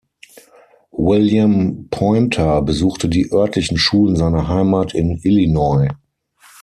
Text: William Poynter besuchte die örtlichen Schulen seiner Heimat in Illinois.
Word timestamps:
William 0.97 1.87
Poynter 1.91 2.63
besuchte 2.63 3.07
die 3.07 3.31
örtlichen 3.31 3.77
Schulen 3.77 4.15
seiner 4.15 4.47
Heimat 4.47 4.95
in 4.95 5.19
Illinois. 5.21 5.89